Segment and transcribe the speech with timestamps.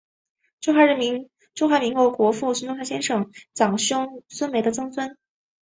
[0.61, 0.87] 中华
[1.79, 5.15] 民国国父孙中山先生长兄孙眉的曾孙。